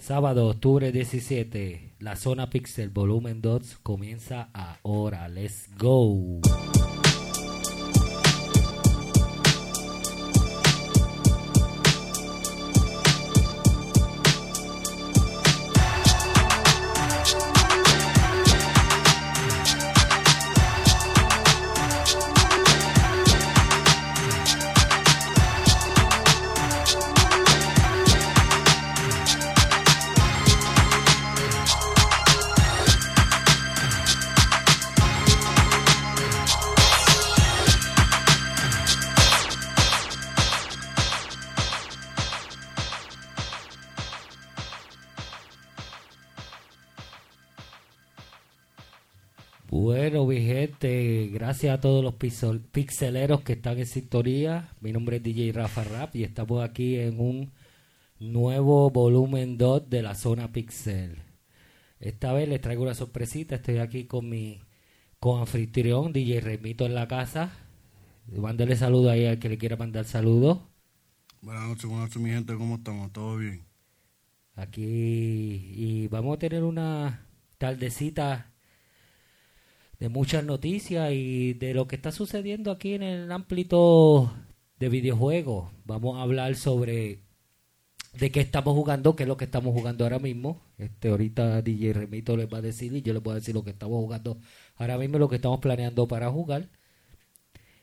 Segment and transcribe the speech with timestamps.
[0.00, 5.28] Sábado, octubre 17, la zona Pixel volumen 2 comienza ahora.
[5.28, 6.40] Let's go.
[51.60, 54.70] Gracias a todos los pixel- pixeleros que están en sintonía.
[54.80, 57.52] Mi nombre es DJ Rafa Rap y estamos aquí en un
[58.18, 61.18] nuevo volumen 2 de la zona Pixel.
[61.98, 63.56] Esta vez les traigo una sorpresita.
[63.56, 64.62] Estoy aquí con mi
[65.18, 67.52] con anfitrión, DJ Remito en la casa.
[68.26, 70.60] Mándale saludo ahí al que le quiera mandar saludos.
[71.42, 73.12] Buenas noches, buenas noches, mi gente, ¿cómo estamos?
[73.12, 73.66] ¿Todo bien?
[74.54, 74.82] Aquí
[75.74, 77.26] y vamos a tener una
[77.58, 78.49] tardecita
[80.00, 84.32] de muchas noticias y de lo que está sucediendo aquí en el ámbito
[84.78, 85.70] de videojuegos.
[85.84, 87.20] Vamos a hablar sobre
[88.14, 90.62] de qué estamos jugando, qué es lo que estamos jugando ahora mismo.
[90.78, 93.62] Este ahorita DJ Remito les va a decir y yo les voy a decir lo
[93.62, 94.38] que estamos jugando
[94.76, 96.70] ahora mismo, lo que estamos planeando para jugar.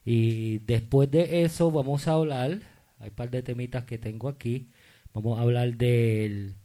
[0.04, 2.62] Y después de eso vamos a hablar,
[3.00, 4.72] hay un par de temitas que tengo aquí.
[5.14, 6.56] Vamos a hablar del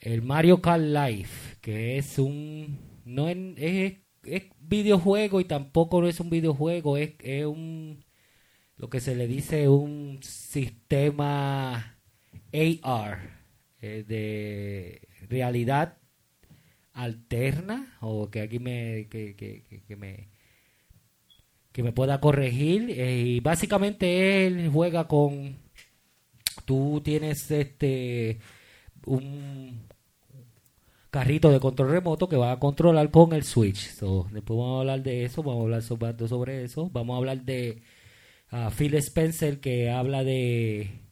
[0.00, 6.08] el Mario Kart Life, que es un no es, es, es videojuego y tampoco no
[6.08, 8.04] es un videojuego, es, es un
[8.78, 11.98] lo que se le dice un sistema
[12.52, 13.18] AR
[13.82, 15.98] eh, de realidad
[16.94, 20.30] alterna o que aquí me que, que, que- me
[21.72, 25.56] que me pueda corregir eh, y básicamente él juega con
[26.64, 28.38] tú tienes este
[29.06, 29.86] un
[31.12, 33.90] carrito de control remoto que va a controlar con el Switch.
[33.92, 36.90] So, después vamos a hablar de eso, vamos a hablar sobre, sobre eso.
[36.90, 37.82] Vamos a hablar de
[38.50, 41.02] ah, Phil Spencer que habla de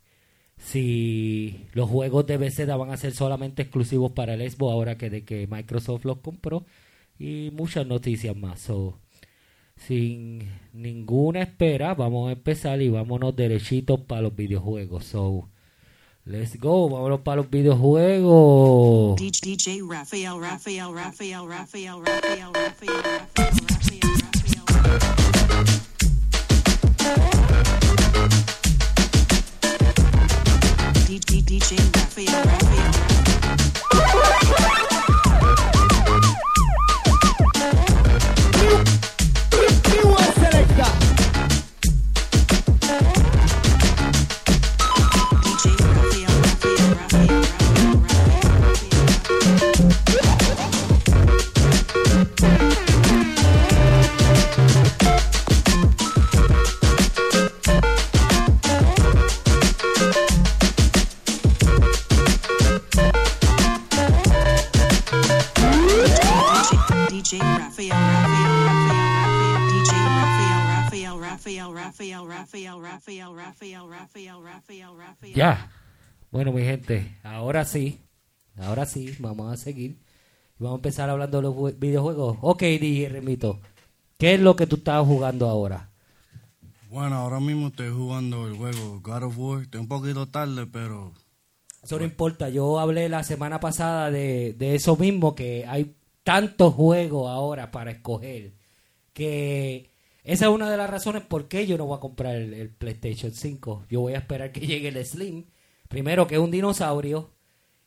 [0.57, 5.11] si los juegos de Bethesda van a ser solamente exclusivos para el Xbox ahora que
[5.11, 6.67] de que Microsoft los compró
[7.19, 8.61] y muchas noticias más.
[8.61, 9.01] So,
[9.77, 15.05] sin ninguna espera, vamos a empezar y vámonos derechitos para los videojuegos.
[15.07, 15.51] So,
[16.25, 19.21] let's go, vámonos para los videojuegos.
[19.89, 24.11] Raphael, Raphael, Raphael, Raphael, Raphael, Raphael, Raphael.
[31.07, 32.60] DJ, DJ Raphael,
[76.41, 77.99] Bueno, mi gente, ahora sí,
[78.57, 79.99] ahora sí, vamos a seguir.
[80.59, 82.39] Vamos a empezar hablando de los jue- videojuegos.
[82.41, 83.61] Ok, DJ Remito,
[84.17, 85.91] ¿qué es lo que tú estás jugando ahora?
[86.89, 89.63] Bueno, ahora mismo estoy jugando el juego God of War.
[89.65, 91.13] Estoy un poquito tarde, pero
[91.83, 96.73] Eso no importa, yo hablé la semana pasada de, de eso mismo, que hay tantos
[96.73, 98.55] juegos ahora para escoger,
[99.13, 99.91] que
[100.25, 102.71] esa es una de las razones por qué yo no voy a comprar el, el
[102.71, 103.85] PlayStation 5.
[103.91, 105.45] Yo voy a esperar que llegue el Slim.
[105.91, 107.31] Primero que es un dinosaurio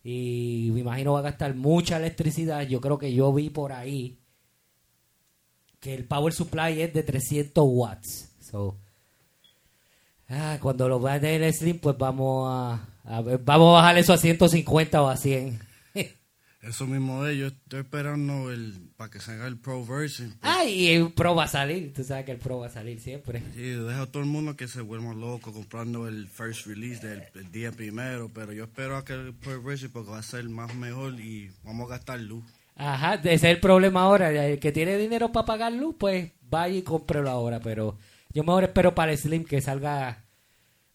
[0.03, 2.67] y me imagino va a gastar mucha electricidad.
[2.67, 4.19] Yo creo que yo vi por ahí
[5.79, 8.35] que el power supply es de 300 watts.
[8.41, 8.77] So,
[10.29, 14.17] Ah, cuando lo vean en el Slim, pues vamos a, vamos a bajar eso a
[14.17, 15.59] 150 o a 100.
[16.63, 20.33] Eso mismo de yo estoy esperando el para que salga el Pro Version.
[20.41, 21.93] Ay, el Pro va a salir.
[21.93, 23.43] Tú sabes que el Pro va a salir siempre.
[23.55, 27.23] Y deja a todo el mundo que se vuelva loco comprando el first release del
[27.35, 30.47] el día primero, pero yo espero a que el Pro Version porque va a ser
[30.47, 32.43] más mejor y vamos a gastar luz.
[32.75, 34.31] Ajá, ese es el problema ahora.
[34.31, 37.59] El que tiene dinero para pagar luz, pues vaya y cómprelo ahora.
[37.59, 37.97] Pero
[38.33, 40.23] yo mejor espero para el Slim que salga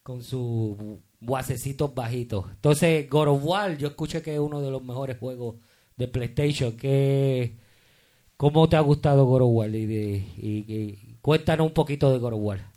[0.01, 2.45] con su guasecitos bajitos.
[2.51, 5.55] Entonces, God of War, yo escuché que es uno de los mejores juegos
[5.97, 6.75] de PlayStation.
[6.77, 7.57] Que,
[8.37, 9.75] ¿Cómo te ha gustado God of War?
[9.75, 12.71] Y, cuéntanos un poquito de God of War.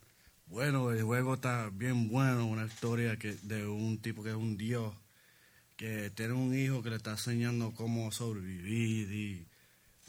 [0.46, 4.56] Bueno, el juego está bien bueno, una historia que de un tipo que es un
[4.56, 4.94] dios,
[5.76, 9.46] que tiene un hijo que le está enseñando cómo sobrevivir y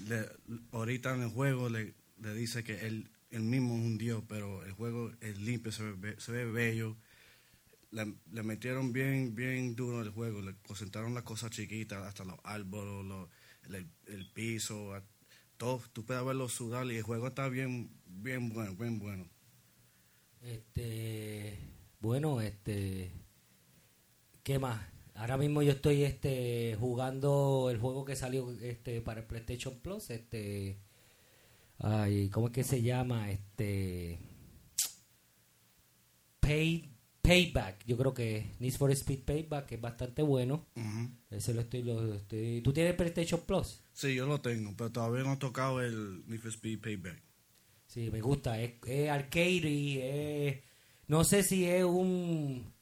[0.07, 0.27] le-
[0.71, 1.93] ahorita en el juego le,
[2.35, 6.15] dice que él, él mismo es un dios, pero el juego es limpio, se ve,
[6.19, 6.97] se ve bello.
[7.97, 12.37] Le, le metieron bien bien duro el juego, le concentraron las cosas chiquitas, hasta los
[12.43, 13.29] árboles, los-
[13.67, 14.93] el, el piso,
[15.57, 19.25] todo, tú puedes verlo sudar y el juego está bien, bien bueno, bien bueno.
[20.41, 21.57] Este,
[21.99, 23.11] bueno, este,
[24.43, 24.81] ¿qué más?
[25.15, 30.09] Ahora mismo yo estoy este jugando el juego que salió este para el PlayStation Plus,
[30.09, 30.77] este
[31.79, 33.31] ay, ¿cómo es que se llama?
[33.31, 34.19] Este
[36.41, 36.92] Pay
[37.23, 40.67] Payback, yo creo que Need for Speed Payback, es bastante bueno.
[41.31, 43.81] Ese lo estoy lo estoy ¿Tú tienes PlayStation Plus?
[43.93, 47.21] Sí, yo lo tengo, pero todavía no he tocado el Need for Speed Payback.
[47.87, 48.59] Sí, me gusta.
[48.61, 50.57] Es, es arcade y es-
[51.07, 52.73] no sé si es un,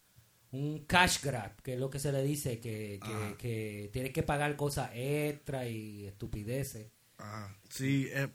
[0.51, 3.37] un cash grab, que es lo que se le dice, que, que, Ajá.
[3.37, 6.87] que tienes que pagar cosas extra y estupideces.
[7.19, 8.27] Ah, sí, eh,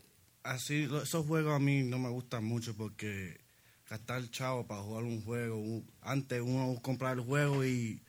[0.44, 3.40] así, esos juegos a mí no me gustan mucho porque
[3.88, 8.00] gastar chavo para jugar un juego, un- antes uno compraba el juego y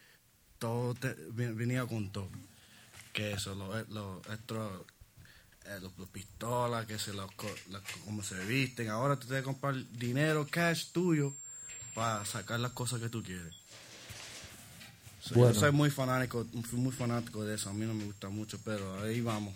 [0.58, 2.28] todo te- venía con todo.
[3.12, 4.82] Que eso, los, los, estos,
[5.66, 8.88] eh, los, los pistolas, que se los, co- las- cómo se visten.
[8.88, 11.34] Ahora tú tienes que comprar dinero, cash tuyo,
[11.94, 13.54] para sacar las cosas que tú quieres.
[15.20, 15.54] So, Bueno.
[15.54, 17.70] Yo soy muy fanático, muy fanático de eso.
[17.70, 19.54] A mí no me gusta mucho, pero ahí vamos.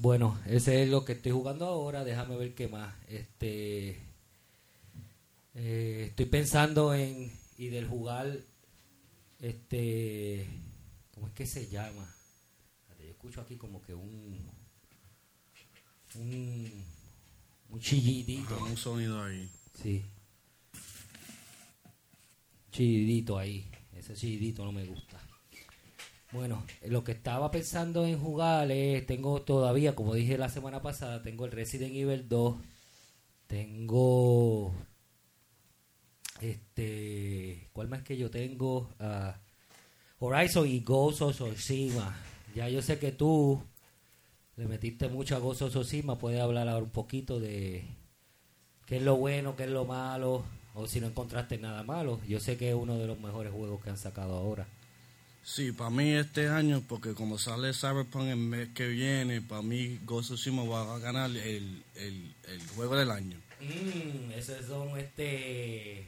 [0.00, 2.04] Bueno, ese es lo que estoy jugando ahora.
[2.04, 2.94] Déjame ver qué más.
[3.08, 4.00] Este,
[5.54, 8.36] eh, estoy pensando en y del jugar,
[9.40, 10.46] este,
[11.12, 12.12] ¿cómo es que se llama?
[12.98, 14.40] Yo escucho aquí como que un,
[16.16, 16.84] un,
[17.68, 18.58] un chillidito.
[18.64, 19.48] Un sonido ahí.
[19.80, 20.04] Sí.
[22.72, 23.70] Chidito ahí.
[23.92, 25.20] Ese chidito no me gusta.
[26.34, 31.22] Bueno, lo que estaba pensando en jugar es, tengo todavía, como dije la semana pasada,
[31.22, 32.56] tengo el Resident Evil 2,
[33.46, 34.74] tengo,
[36.40, 38.90] este, ¿cuál más que yo tengo?
[38.98, 39.38] Ah,
[40.18, 41.40] Horizon y Ghost of.
[42.56, 43.62] Ya yo sé que tú
[44.56, 47.84] le metiste mucho a Ghost of Tsushima, puedes hablar ahora un poquito de
[48.86, 50.42] qué es lo bueno, qué es lo malo,
[50.74, 52.18] o si no encontraste nada malo.
[52.26, 54.66] Yo sé que es uno de los mejores juegos que han sacado ahora.
[55.44, 60.00] Sí, para mí este año, porque como sale Cyberpunk el mes que viene, para mí
[60.04, 63.36] Ghost of Tsushima va a ganar el, el, el juego del año.
[63.60, 66.06] Mm, esas son este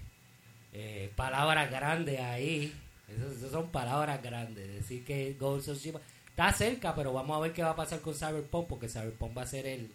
[0.72, 2.72] eh, palabras grandes ahí.
[3.08, 4.66] Esas, esas son palabras grandes.
[4.68, 6.00] Decir que Ghost of Tsushima
[6.30, 9.42] está cerca, pero vamos a ver qué va a pasar con Cyberpunk, porque Cyberpunk va
[9.42, 9.90] a ser el,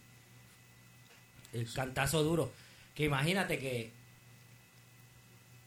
[1.54, 2.52] el cantazo duro.
[2.94, 3.92] Que imagínate que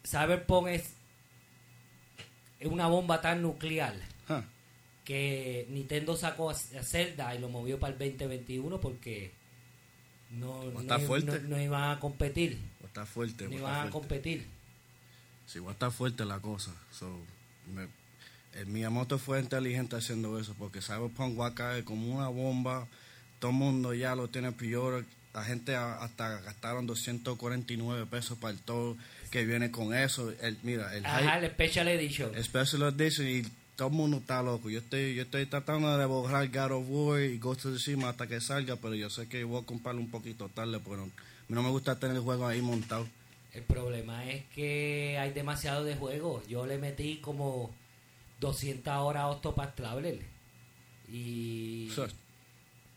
[0.04, 0.93] Cyberpunk es,
[2.60, 3.94] es una bomba tan nuclear
[4.28, 4.44] Ja,
[5.04, 9.32] que Nintendo sacó a Zelda y lo movió para el 2021 porque
[10.30, 11.40] no, no, fuerte.
[11.40, 12.58] no- no iban a competir.
[12.84, 13.48] estar fuerte.
[13.48, 13.90] No iban a fuerte.
[13.92, 14.46] competir.
[15.46, 16.72] Sí, va a estar fuerte la cosa.
[16.92, 17.08] So,
[17.74, 17.88] me-
[18.58, 22.86] el Miyamoto fue inteligente haciendo eso, porque Cyberpunk va a caer como una bomba.
[23.40, 25.04] Todo el mundo ya lo tiene peor.
[25.34, 28.96] La gente hasta gastaron 249 pesos para el todo
[29.34, 30.32] que viene con eso.
[30.40, 32.40] El, mira, el Ajá, el Special Edition.
[32.40, 33.42] Special Edition y
[33.74, 34.70] todo el mundo está loco.
[34.70, 38.28] Yo estoy, yo estoy tratando de borrar God of War y Ghost of Tsushima hasta
[38.28, 41.10] que salga, pero yo sé que voy a comprarlo un poquito tarde, porque
[41.48, 43.08] no, me gusta tener el juego ahí montado.
[43.52, 46.46] El problema es que hay demasiado de juegos.
[46.46, 47.74] Yo le metí como
[48.38, 50.20] 200 horas a Octopath Traveler.
[51.10, 51.90] Y,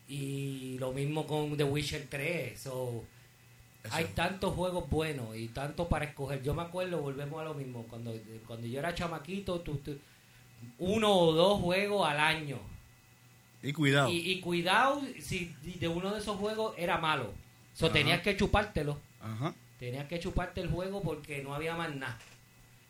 [0.08, 2.60] y lo mismo con The Witcher 3.
[2.60, 3.04] So,
[3.88, 3.96] Eso.
[3.96, 6.42] Hay tantos juegos buenos y tanto para escoger.
[6.42, 7.84] Yo me acuerdo, volvemos a lo mismo.
[7.90, 8.12] Cuando,
[8.46, 9.98] cuando yo era chamaquito, tú- tú-
[10.78, 12.58] uno o dos juegos al año.
[13.62, 14.08] y cuidado.
[14.10, 17.32] Y, y cuidado si de uno de esos juegos era malo.
[17.74, 17.92] So, Ajá.
[17.94, 18.98] tenías que chupártelo.
[19.20, 19.54] Ajá.
[19.80, 22.18] Tenías que chuparte el juego porque no había más nada.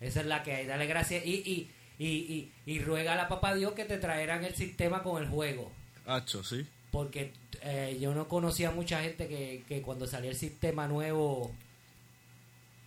[0.01, 0.67] Esa es la que hay.
[0.67, 4.45] Dale gracias y, y, y, y, y ruega a la papá Dios que te traerán
[4.45, 5.71] el sistema con el juego.
[6.07, 6.67] Hacho, sí.
[6.91, 11.53] Porque eh, yo no conocía mucha gente que, que cuando salía el sistema nuevo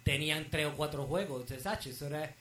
[0.03, 1.41] tenían tres o cuatro juegos.
[1.41, 2.33] Entonces, Sacho, eso era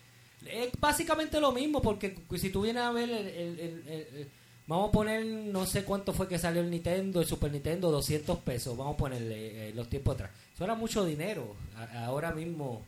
[0.46, 4.30] es básicamente lo mismo porque si tú vienes a ver el,
[4.66, 8.38] vamos a poner no sé cuánto fue que salió el Nintendo el Super Nintendo 200
[8.38, 11.56] pesos vamos a ponerle eh, los tiempos atrás eso era mucho dinero
[11.94, 12.82] ahora mismo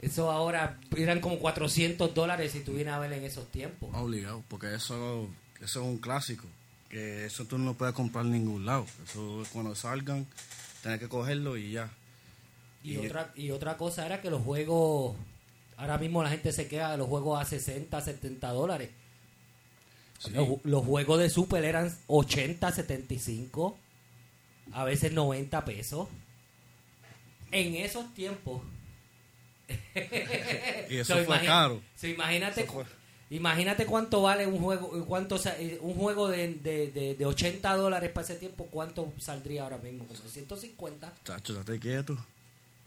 [0.00, 3.88] Eso ahora eran como 400 dólares si tú vienes a ver en esos tiempos.
[3.94, 5.26] Obligado, porque eso,
[5.60, 6.46] eso es un clásico.
[6.88, 8.86] Que eso tú no lo puedes comprar en ningún lado.
[9.04, 10.26] Eso es cuando salgan,
[10.82, 11.90] tienes que cogerlo y ya.
[12.82, 15.16] Y, Y- otra, y otra cosa era que los juegos,
[15.76, 18.90] ahora mismo la gente se queda de los juegos a 60, 70 dólares.
[20.20, 20.30] Sí.
[20.30, 23.76] Los, los juegos de Super eran 80, 75,
[24.72, 26.08] a veces 90 pesos.
[27.50, 28.62] En esos tiempos.
[30.88, 31.82] Y eso So, fue caro.
[31.96, 32.84] so, imagínate, Eso fue-
[33.30, 38.10] imagínate cuánto vale un juego, cuánto eh, un juego de, de, de, de 80 dólares
[38.10, 41.12] para ese tiempo, cuánto saldría ahora mismo, como 150.
[41.24, 42.16] Chacho, estate quieto.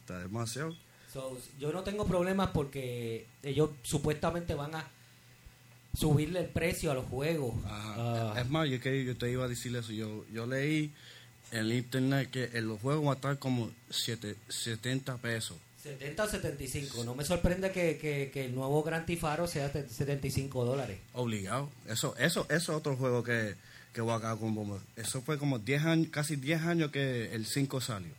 [0.02, 0.76] Está demasiado.
[1.12, 4.88] So, yo no tengo problemas porque ellos supuestamente van a
[5.98, 7.54] subirle el precio a los juegos.
[7.66, 7.96] Ajá.
[7.98, 9.92] Ah, Es más, yo, que, yo te iba a decir eso.
[9.92, 10.94] Yo, yo leí
[11.52, 15.58] en el internet que en los juegos va a estar como siete- 70 pesos.
[15.90, 17.04] 70 o 75.
[17.04, 21.00] No me sorprende que, que, que el nuevo Gran Tifaro sea de 75 dólares.
[21.14, 21.70] Obligado.
[21.88, 23.56] Eso, eso, eso es otro juego que,
[23.94, 24.80] que voy a acabar con bomba.
[24.96, 28.12] Eso fue como 10 años, casi 10 años que el 5 salió.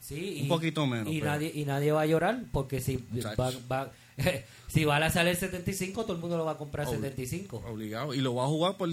[0.00, 2.96] Sí, Un y- poquito menos, Y pero- nadie, y nadie va a llorar porque si
[3.38, 3.92] va, va-
[4.68, 7.62] si va a salir 75, todo el mundo lo va a comprar Obli- 75.
[7.68, 8.14] Obligado.
[8.14, 8.88] Y lo voy a jugar por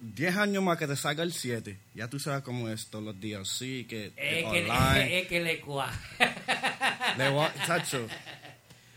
[0.00, 1.76] 10 años más que te salga el 7.
[1.94, 3.48] Ya tú sabes cómo es todos los días.
[3.48, 5.26] Sí, que Es que, online.
[5.28, 5.90] que le cua.
[7.66, 8.06] Chacho,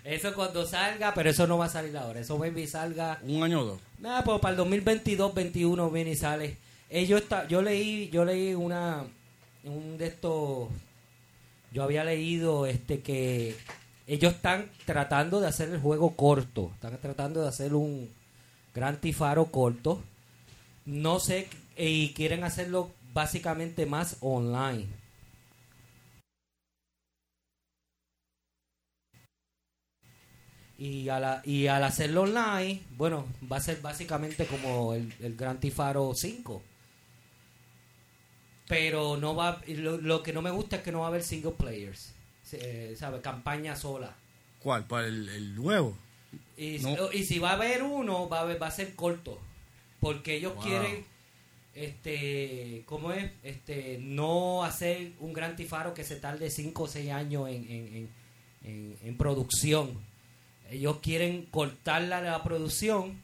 [0.03, 2.21] Eso cuando salga, pero eso no va a salir ahora.
[2.21, 3.81] Eso baby salga un año o dos.
[3.99, 6.57] Nada, pues para el 2022, 21 viene y sale.
[6.89, 9.03] Ellos está, yo leí, yo leí una,
[9.63, 10.69] un de estos,
[11.71, 13.55] yo había leído este que
[14.05, 18.09] ellos están tratando de hacer el juego corto, están tratando de hacer un
[18.75, 20.03] gran tifaro corto.
[20.85, 21.47] No sé,
[21.77, 24.87] y quieren hacerlo básicamente más online.
[30.77, 35.35] Y, a la, y al hacerlo online, bueno, va a ser básicamente como el, el
[35.35, 36.61] Gran Tifaro 5.
[38.67, 41.23] Pero no va lo, lo que no me gusta es que no va a haber
[41.23, 42.13] single players.
[42.53, 43.21] Eh, ¿Sabe?
[43.21, 44.15] Campaña sola.
[44.59, 44.85] ¿Cuál?
[44.85, 45.97] ¿Para el, el nuevo?
[46.57, 47.11] Y, No.
[47.11, 49.39] y si va a haber uno, va a, haber- va a ser corto.
[50.03, 50.63] Porque ellos Wow.
[50.63, 51.05] quieren,
[51.73, 53.31] este, ¿cómo es?
[53.43, 58.09] Este, no hacer un gran tifaro que se tarde 5 o 6 años en,
[58.63, 59.91] en, en, producción.
[60.69, 63.17] Ellos quieren cortarla la producción,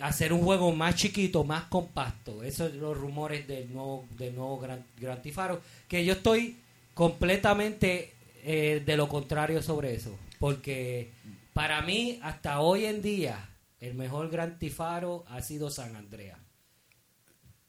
[0.00, 2.42] hacer un juego más chiquito, más compacto.
[2.42, 5.60] Esos son los rumores del nuevo, del nuevo gran, gran tifaro.
[5.88, 6.56] Que yo estoy
[6.94, 8.12] completamente
[8.44, 10.16] eh, de lo contrario sobre eso.
[10.38, 11.10] Porque
[11.52, 13.48] para mí, hasta hoy en día,
[13.80, 16.38] el mejor Gran Tifaro ha sido San Andreas.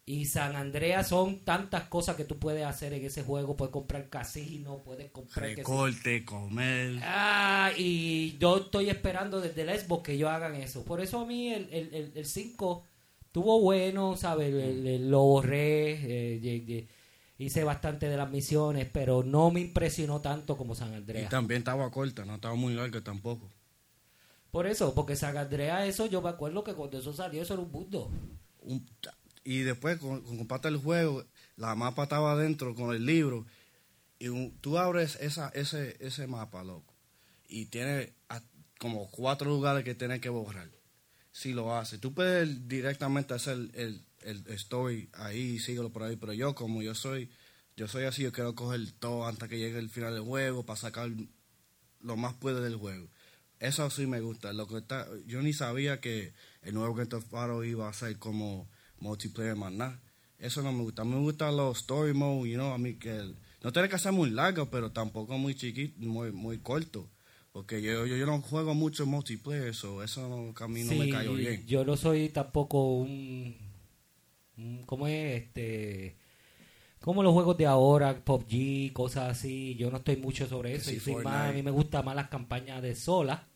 [0.06, 3.58] Y San Andreas son tantas cosas que tú puedes hacer en ese juego.
[3.58, 5.50] Puedes comprar casino, puedes comprar...
[5.50, 7.00] Recorte, comer.
[7.04, 10.86] Ah, y yo estoy esperando desde el Xbox que ellos hagan eso.
[10.86, 12.84] Por eso a mí el 5 el, el, el 5
[13.26, 14.54] estuvo bueno, ¿sabes?
[15.02, 16.88] Lo borré, eh,
[17.38, 21.30] hice bastante de las misiones, pero no me impresionó tanto como San Y Andreas.
[21.30, 23.52] también estaba corta, no estaba muy larga tampoco.
[24.52, 27.64] Por eso, porque San Andreas, eso yo me acuerdo que cuando eso salió, eso era
[27.64, 28.10] un mundo.
[28.62, 28.86] Un-
[29.44, 31.24] y después, con, con compartir el juego,
[31.56, 33.46] la mapa estaba adentro con el libro.
[34.20, 36.94] Y tú abres esa, ese, ese mapa, loco.
[37.48, 38.14] Y tiene
[38.80, 40.70] como cuatro lugares que tienes que borrar.
[41.32, 42.00] Si lo haces.
[42.00, 44.44] Tú puedes directamente hacer el, el,
[45.14, 46.16] ahí y síguelo por ahí.
[46.16, 47.30] Pero yo, como yo soy
[47.78, 50.80] yo soy así, yo quiero coger todo antes que llegue el final del juego para
[50.80, 51.12] sacar
[52.02, 53.08] lo más puedo del juego.
[53.60, 54.54] Eso sí me gusta.
[54.54, 58.18] Lo que está, yo ni sabía que el nuevo Grand Theft Auto iba a ser
[58.20, 58.68] como
[59.00, 60.00] multiplayer más nada.
[60.40, 61.04] Eso no me gusta.
[61.04, 63.34] Me gustan los story mode, you know, a mí que
[63.64, 67.10] no tiene que ser muy largo, pero tampoco muy chiquito, muy muy corto.
[67.52, 71.10] Porque yo, yo, yo no juego mucho multiplayer, so eso no, a mí no me
[71.10, 71.66] cayó bien.
[71.66, 73.58] Yo no soy tampoco un,
[74.58, 75.42] un- ¿cómo es?
[75.44, 76.18] Este,
[77.02, 79.76] como los juegos de ahora, PUBG, cosas así.
[79.76, 80.90] Yo no estoy mucho sobre eso.
[80.92, 83.47] Sí, y soy más, a mí me gustan más las campañas de sola.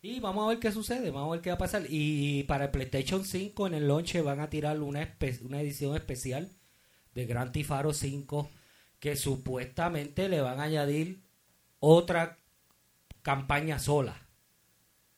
[0.00, 1.82] Y vamos a ver qué sucede, vamos a ver qué va a pasar.
[1.88, 6.52] Y para el PlayStation 5 en el launch van a tirar una, una edición especial
[7.14, 8.48] de Grand Theft Auto 5
[9.00, 11.22] que supuestamente le van a añadir
[11.80, 12.38] otra
[13.22, 14.26] campaña sola.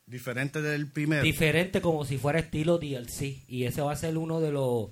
[0.07, 1.23] Diferente del primero.
[1.23, 3.45] Diferente como si fuera estilo DLC.
[3.49, 4.91] Y ese va a ser uno de los...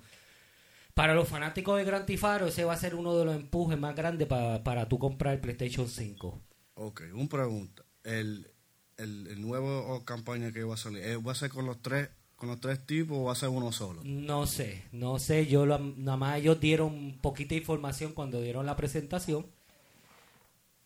[0.94, 3.78] Para los fanáticos de Grand Theft Auto, ese va a ser uno de los empujes
[3.78, 6.40] más grandes pa- para tú comprar el PlayStation 5.
[6.74, 7.84] Ok, una pregunta.
[8.04, 8.50] El,
[8.98, 12.10] el, el nuevo campaña que va a salir, ¿eh, ¿va a ser con los tres
[12.36, 14.00] con los tres tipos o va a ser uno solo?
[14.04, 15.46] No sé, no sé.
[15.46, 19.46] Yo lo- nada más ellos dieron poquita información cuando dieron la presentación.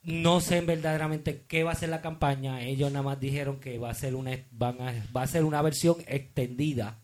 [0.02, 2.62] No sé verdaderamente qué va a ser la campaña.
[2.62, 5.60] Ellos nada más dijeron que va a ser una van a- va a ser una
[5.62, 6.98] versión extendida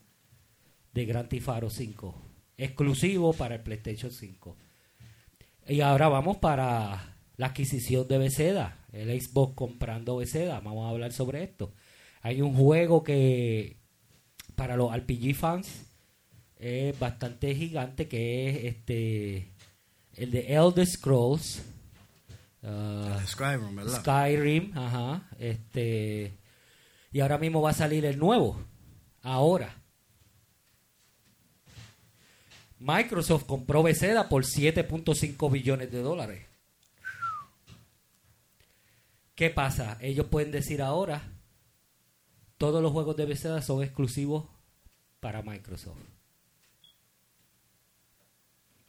[0.95, 2.15] de Grand Theft Auto 5,
[2.57, 4.57] exclusivo para el PlayStation 5.
[5.69, 10.61] Y ahora vamos para la adquisición de Bethesda, el Xbox comprando Bethesda.
[10.61, 11.73] Vamos a hablar sobre esto.
[12.23, 13.77] Hay un juego que
[14.55, 15.87] para los RPG fans
[16.57, 19.53] es bastante gigante que es este
[20.15, 21.63] el de Elder Scrolls
[22.65, 24.01] ah, Skyrim, ¿verdad?
[24.01, 26.33] Skyrim, ajá, este
[27.13, 28.61] y ahora mismo va a salir el nuevo.
[29.23, 29.75] Ahora
[32.81, 36.48] Microsoft compró Bethesda por 7.5 billones de dólares.
[39.39, 39.97] ¿Qué pasa?
[40.01, 41.23] Ellos pueden decir ahora
[42.57, 44.49] todos los juegos de Bethesda son exclusivos
[45.21, 46.01] para Microsoft.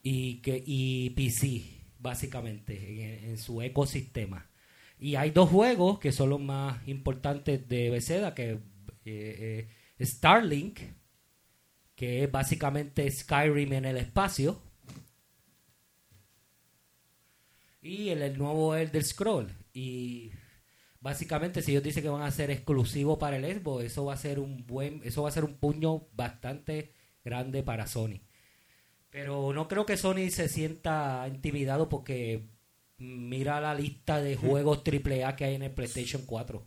[0.02, 1.62] Y que y PC
[2.00, 4.50] básicamente en, su ecosistema.
[4.98, 8.58] Y hay dos juegos que son los más importantes de Bethesda que eh,
[9.04, 10.80] eh, Starlink
[11.94, 14.60] que es básicamente Skyrim en el espacio.
[17.82, 19.59] Y el, el nuevo Elder Scroll.
[19.80, 20.30] Y
[21.00, 24.18] básicamente si ellos dicen que van a ser exclusivos para el Xbox, eso va a
[24.18, 26.92] ser un buen, eso va a ser un puño bastante
[27.24, 28.20] grande para Sony.
[29.08, 32.42] Pero no creo que Sony se sienta intimidado porque
[32.98, 36.62] mira la lista de juegos AAA que hay en el PlayStation 4.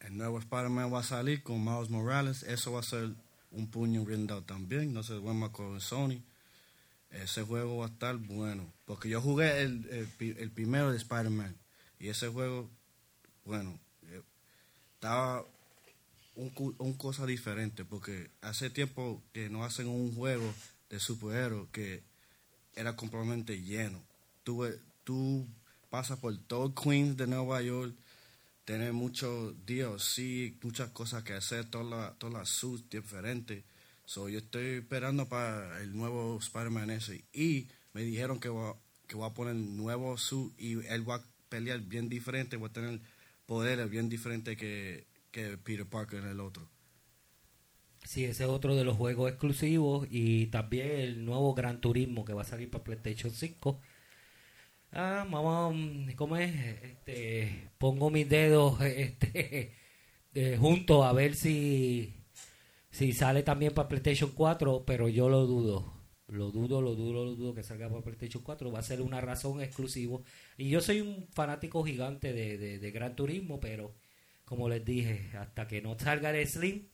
[0.00, 2.42] El nuevo Spider-Man va a salir con Miles Morales.
[2.42, 3.10] Eso va a ser
[3.52, 4.92] un puño brindado también.
[4.92, 6.22] No se duerma con Sony.
[7.10, 8.72] Ese juego va a estar bueno.
[8.84, 9.86] Porque yo jugué el,
[10.18, 11.56] el, el primero de Spider-Man.
[12.00, 12.68] Y ese juego,
[13.44, 13.78] bueno,
[14.08, 14.22] eh,
[14.94, 15.44] estaba
[16.34, 17.84] un, cosa diferente.
[17.84, 20.52] Porque hace tiempo que no hacen un juego
[20.88, 22.02] de superhéroes que
[22.74, 24.02] era completamente lleno.
[24.42, 24.66] Tú,
[25.04, 25.46] tú
[25.90, 27.94] pasas por todo Queens de Nueva York
[28.64, 33.64] tener mucho DLC, muchas cosas que hacer, todas las suits diferentes.
[34.04, 37.24] So, yo estoy esperando para el nuevo Spider-Man ese.
[37.32, 41.80] Y me dijeron que va, que va a poner nuevo suit y él va pelear
[41.80, 43.00] bien diferente, va a tener
[43.44, 46.70] poderes bien diferentes que, que Peter Parker en el otro.
[48.04, 52.32] Sí, ese es otro de los juegos exclusivos y también el nuevo Gran Turismo que
[52.32, 53.80] va a salir para PlayStation 5.
[54.92, 55.24] Ah,
[55.72, 56.52] mm, ¿cómo es?
[56.82, 59.72] Este, pongo mis dedos este,
[60.34, 62.14] eh, juntos a ver si,
[62.90, 65.99] si sale también para PlayStation 4, pero yo lo dudo.
[66.30, 68.70] Lo dudo, lo dudo, lo dudo que salga para PlayStation 4.
[68.70, 70.22] Va a ser una razón exclusivo.
[70.56, 73.94] Y yo soy un fanático gigante de, de, de Gran Turismo, pero
[74.44, 76.88] como les dije, hasta que no salga el Slim,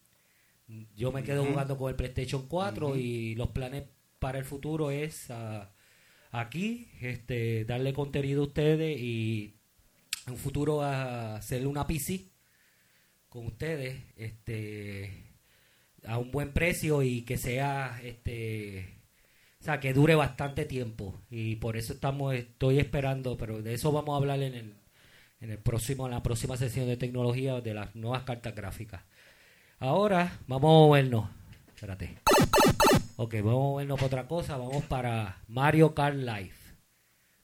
[0.96, 2.96] yo me quedo jugando con el PlayStation 4 Ujú.
[2.96, 3.84] y los planes
[4.18, 5.72] para el futuro es ah,
[6.32, 9.54] aquí este darle contenido a ustedes y
[10.26, 12.26] en un futuro a hacerle una PC
[13.28, 15.24] con ustedes este
[16.04, 18.95] a un buen precio y que sea este
[19.60, 23.92] o sea que dure bastante tiempo y por eso estamos estoy esperando pero de eso
[23.92, 24.74] vamos a hablar en el
[25.40, 29.02] en el próximo en la próxima sesión de tecnología de las nuevas cartas gráficas
[29.78, 31.28] Ahora vamos a movernos.
[31.68, 32.16] Espérate.
[33.16, 34.56] Ok, vamos a movernos para otra cosa.
[34.56, 36.54] Vamos para Mario Kart Live.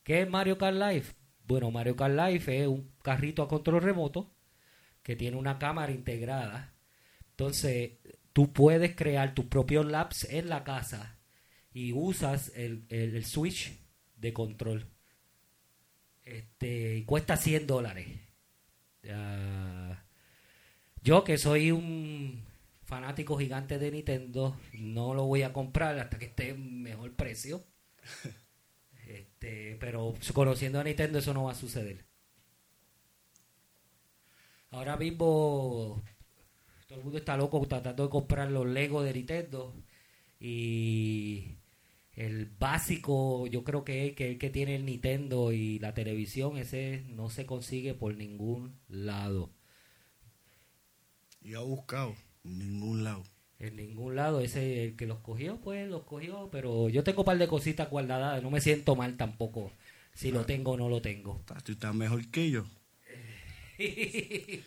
[0.03, 1.05] ¿Qué es Mario Kart Live?
[1.47, 4.35] Bueno, Mario Kart Live es un carrito a control remoto
[5.03, 6.73] que tiene una cámara integrada.
[7.31, 7.99] Entonces,
[8.33, 11.19] tú puedes crear tus propios laps en la casa
[11.75, 13.73] y usas el, el- el switch
[14.17, 14.87] de control.
[16.25, 18.09] Este, y cuesta 100 dólares.
[21.03, 22.43] Yo que soy un
[22.85, 27.65] fanático gigante de Nintendo, no lo voy a comprar hasta que esté en mejor precio.
[29.07, 32.05] Este, pero conociendo a Nintendo eso no va a suceder.
[34.71, 36.03] Ahora mismo
[36.87, 39.75] todo el mundo está loco tratando de comprar los Lego de Nintendo
[40.41, 41.57] y
[42.15, 46.59] el básico yo creo que es que el que tiene el Nintendo y la televisión
[46.59, 49.51] ese no se consigue por ningún lado.
[51.41, 53.25] Y ha buscado en ningún lado.
[53.59, 57.27] En ningún lado, ese el que los cogió, pues los cogió, pero yo tengo un
[57.27, 59.73] par de cositas guardadas, no me siento mal tampoco
[60.15, 61.41] si lo tengo o no lo tengo.
[61.65, 62.65] Tú estás mejor que yo.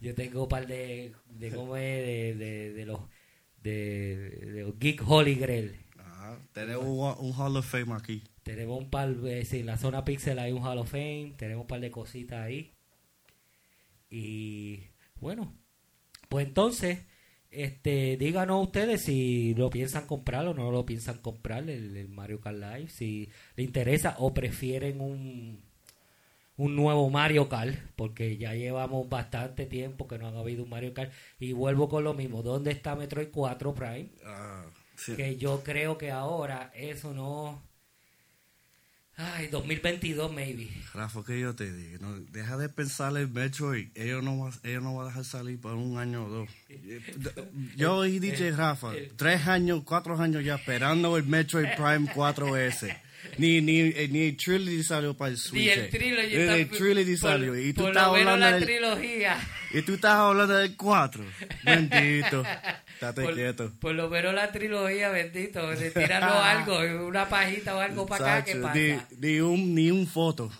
[0.00, 3.00] yo tengo un par de, de de, de, de los
[3.62, 5.76] de, de los Geek Holy Grail.
[6.52, 8.22] Tenemos un, un Hall of Fame aquí.
[8.42, 11.62] Tenemos un par, de, sí, en la zona Pixel hay un Hall of Fame, tenemos
[11.62, 12.72] un par de cositas ahí.
[14.10, 14.84] Y
[15.20, 15.54] bueno,
[16.28, 17.00] pues entonces,
[17.50, 22.40] este, díganos ustedes si lo piensan comprar o no lo piensan comprar, el, el Mario
[22.40, 25.62] Kart Live, si le interesa o prefieren un,
[26.58, 30.92] un nuevo Mario Kart, porque ya llevamos bastante tiempo que no ha habido un Mario
[30.92, 31.12] Kart.
[31.38, 34.10] Y vuelvo con lo mismo, ¿dónde está Metroid 4 Prime?
[34.24, 34.66] Ah,
[34.98, 35.14] sí.
[35.16, 37.66] Que yo creo que ahora eso no...
[39.20, 40.68] Ay, 2022 maybe.
[40.94, 43.88] Rafa, que yo te digo, no, deja de pensar en Metroid.
[43.96, 46.48] Ellos no, va, ellos no van a dejar salir por un año o dos.
[47.76, 52.96] Yo y DJ Rafa, tres años, cuatro años ya esperando el Metroid Prime 4S.
[53.38, 55.64] Ni, ni, eh, ni el Trilogy salió para el Switch.
[55.64, 56.34] Ni el Trilogy.
[56.36, 57.58] El Trilogy por- salió.
[57.58, 59.36] Y tú por estás lo menos hablando la del, trilogía.
[59.72, 61.24] y tú estás hablando del 4.
[61.64, 62.44] Bendito.
[63.00, 63.72] Estate Por, quieto.
[63.80, 65.60] por lo menos la trilogía, bendito.
[65.94, 68.74] Tirarnos algo, una pajita o algo para acá, ¿qué Chacho, pasa?
[69.20, 70.50] Ni, ni un, ni un foto.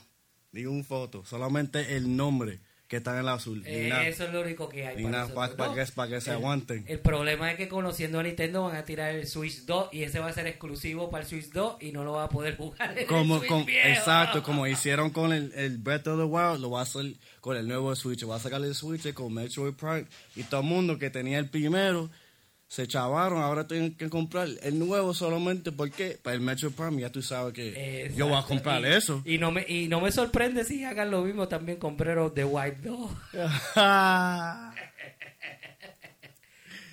[0.53, 1.25] Ni un foto.
[1.25, 3.63] Solamente el nombre que está en el azul.
[3.67, 4.09] Eh, nada.
[4.09, 5.03] eso es lo único que hay.
[5.03, 6.85] Para para que, que se aguanten.
[6.89, 10.21] El problema es que conociendo a Nintendo van a tirar el Switch 2 y ese
[10.21, 12.93] va a ser exclusivo para el Switch 2 y no lo va a poder jugar
[12.93, 13.89] en el como, Switch con- viejo.
[13.89, 17.05] exacto, como hicieron con el, el Breath of the Wild, lo va a hacer
[17.43, 18.27] con el nuevo Switch.
[18.27, 20.07] Va a sacar el Switch con Metroid Prime.
[20.35, 22.11] Y todo el mundo que tenía el primero
[22.69, 23.43] se chavaron.
[23.43, 27.55] Ahora tienen que comprar el nuevo solamente porque para el Metroid Prime ya tú sabes
[27.55, 29.23] que yo voy a comprar Y- eso.
[29.25, 32.45] Y no, me, y no me sorprende si hagan lo mismo también con of the
[32.45, 33.11] Wild 2.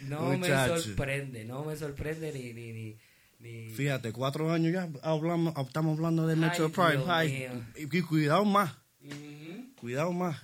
[0.02, 0.74] No Muchacho.
[0.76, 2.54] me sorprende, no me sorprende ni...
[2.54, 2.98] ni, ni,
[3.40, 7.04] ni- Fíjate, cuatro años ya hablamos, estamos hablando de Ay, Metroid Prime.
[7.08, 8.76] Ay, y, y cuidado más,
[9.80, 10.38] cuidado más.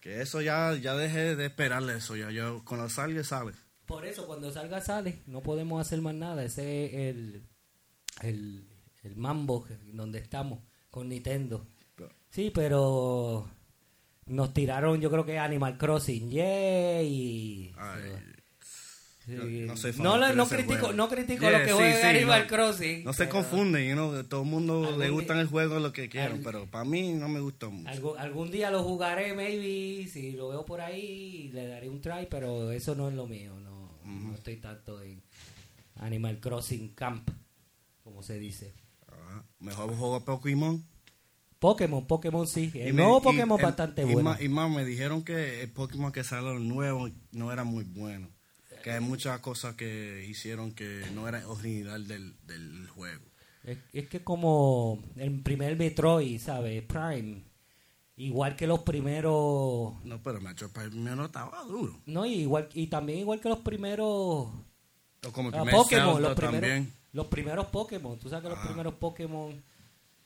[0.00, 2.14] Que eso ya, ya dejé de esperarle eso.
[2.16, 3.52] Ya yo, cuando salga, sale.
[3.90, 5.18] Por eso, cuando salga, sale.
[5.26, 6.44] No podemos hacer más nada.
[6.44, 7.42] Ese es el,
[8.22, 8.68] el,
[9.02, 11.66] el mambo donde estamos con Nintendo.
[12.30, 13.50] Sí, pero
[14.26, 16.30] nos tiraron, yo creo que Animal Crossing.
[16.40, 17.74] Ay,
[19.26, 19.34] Sí.
[19.36, 20.92] yo no soy no, no critico, juego.
[20.92, 23.04] no critico Yeah, lo que sí, juega sí, Animal no- Crossing.
[23.04, 26.40] No se confunden, you know, todo el mundo le gustan el juego lo que quieran,
[26.42, 27.88] pero para mí no me gustó mucho.
[27.90, 32.26] Algún, algún día lo jugaré, maybe, si lo veo por ahí, le daré un try,
[32.30, 33.54] pero eso no es lo mío.
[34.10, 35.22] No, no estoy tanto en
[35.96, 37.28] Animal Crossing Camp,
[38.02, 38.72] como se dice.
[39.08, 40.84] Ah, mejor juego Pokémon.
[41.58, 42.70] Pokémon, Pokémon sí.
[42.74, 44.34] El Y nuevo y- Pokémon em- bastante y bueno.
[44.40, 48.28] y más me dijeron que el Pokémon que salió nuevo no era muy bueno.
[48.82, 53.26] Que hay muchas cosas que hicieron que no era original del, del juego.
[53.62, 56.82] Es, es que como el primer Metroid, ¿sabes?
[56.84, 57.42] Prime.
[58.20, 59.94] Igual que los primeros...
[60.04, 61.98] No, pero Prime primero estaba duro.
[62.04, 66.20] No, y, igual, y también igual que los primeros O como ah, Pokémon.
[66.20, 66.92] Los primeros, también.
[67.14, 68.18] los primeros Pokémon.
[68.18, 68.66] Tú sabes que los Ah.
[68.66, 69.62] primeros Pokémon...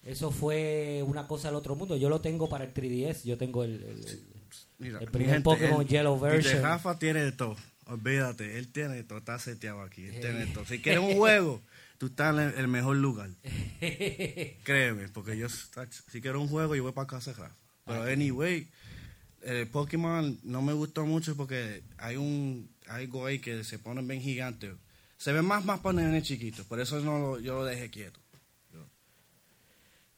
[0.02, 1.96] Eso fue una cosa del otro mundo.
[1.96, 3.22] Yo lo tengo para el 3DS.
[3.22, 3.74] Yo tengo el...
[3.84, 4.20] el-
[4.78, 6.62] Mira, El mi primer Pokémon el- Yellow version.
[6.62, 7.54] Rafa tiene de todo.
[7.86, 9.18] Olvídate, él tiene de todo.
[9.18, 10.04] Está seteado aquí.
[10.04, 10.64] Él tiene de todo.
[10.64, 11.62] Si quieres un juego,
[11.98, 13.30] tú estás en el, el mejor lugar.
[14.64, 17.54] Créeme, porque yo, si quiero un juego, yo voy para casa de Rafa.
[17.84, 18.66] Pero anyway,
[19.42, 24.20] el Pokémon no me gustó mucho porque hay un algo ahí que se pone bien
[24.20, 24.72] gigante.
[25.16, 26.66] Se ve más más nenes chiquitos.
[26.66, 28.20] Por eso no lo- yo lo dejé quieto.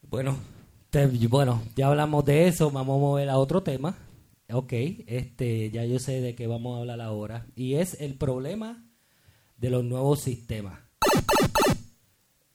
[0.09, 0.39] Bueno,
[0.91, 3.97] te- bueno, ya hablamos de eso, vamos a mover a otro tema.
[4.49, 4.73] Ok,
[5.07, 7.47] este, ya yo sé de qué vamos a hablar ahora.
[7.57, 8.85] Y es el problema
[9.57, 10.79] de los nuevos sistemas.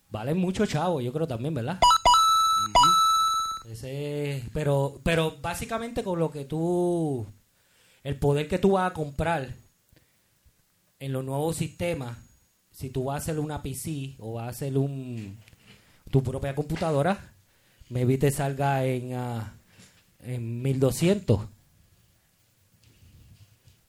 [0.09, 1.79] Valen mucho chavo, yo creo también, ¿verdad?
[4.53, 7.25] Pero, pero básicamente con lo que tú,
[8.03, 9.53] el poder que tú vas a comprar
[10.99, 12.17] en los nuevos sistemas,
[12.71, 15.39] si tú vas a hacer una PC o vas a hacer un,
[16.09, 17.33] tu propia computadora,
[17.89, 19.53] maybe te salga en, ah,
[20.19, 21.41] en 1200.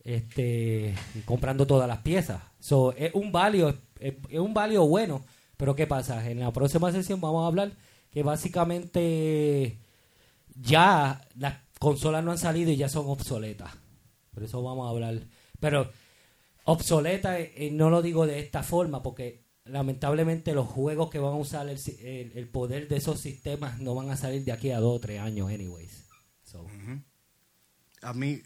[0.04, 2.42] Este, comprando todas las piezas.
[2.58, 3.68] So, es un valio,
[4.00, 5.24] es, es un valio bueno.
[5.56, 6.28] Pero ¿qué pasa?
[6.28, 7.72] En la próxima sesión vamos a hablar
[8.12, 9.78] que básicamente
[10.54, 13.72] ya las consolas no han salido y ya son obsoletas.
[14.32, 15.26] Por eso vamos a hablar.
[15.58, 15.90] Pero
[16.64, 21.36] obsoleta eh, no lo digo de esta forma porque lamentablemente los juegos que van a
[21.36, 24.78] usar el, el- el poder de esos sistemas no van a salir de aquí a
[24.80, 26.04] dos o tres años anyways.
[26.44, 26.66] So,
[28.02, 28.42] a mí,